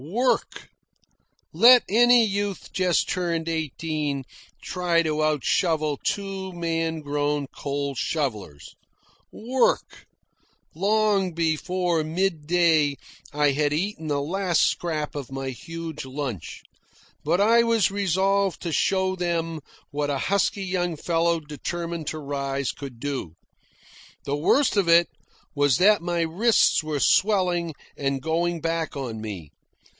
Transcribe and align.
Work! 0.03 0.69
Let 1.53 1.83
any 1.87 2.25
youth 2.25 2.73
just 2.73 3.07
turned 3.07 3.47
eighteen 3.47 4.23
try 4.63 5.03
to 5.03 5.23
out 5.23 5.43
shovel 5.43 5.99
two 6.03 6.51
man 6.53 7.01
grown 7.01 7.45
coal 7.47 7.93
shovellers. 7.93 8.73
Work! 9.31 10.07
Long 10.73 11.33
before 11.33 12.03
midday 12.03 12.95
I 13.31 13.51
had 13.51 13.73
eaten 13.73 14.07
the 14.07 14.21
last 14.21 14.63
scrap 14.63 15.13
of 15.13 15.31
my 15.31 15.51
huge 15.51 16.03
lunch. 16.03 16.63
But 17.23 17.39
I 17.39 17.61
was 17.61 17.91
resolved 17.91 18.59
to 18.63 18.71
show 18.73 19.15
them 19.15 19.59
what 19.91 20.09
a 20.09 20.17
husky 20.17 20.65
young 20.65 20.95
fellow 20.97 21.39
determined 21.39 22.07
to 22.07 22.17
rise 22.17 22.71
could 22.71 22.99
do. 22.99 23.35
The 24.25 24.35
worst 24.35 24.77
of 24.77 24.89
it 24.89 25.09
was 25.53 25.77
that 25.77 26.01
my 26.01 26.21
wrists 26.21 26.83
were 26.83 26.99
swelling 26.99 27.75
and 27.95 28.19
going 28.21 28.61
back 28.61 28.95
on 28.97 29.21
me. 29.21 29.51